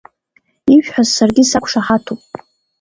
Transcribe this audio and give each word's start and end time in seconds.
Ишәҳәаз 0.75 1.09
саргьы 1.17 1.43
сақәшаҳаҭуп. 1.49 2.21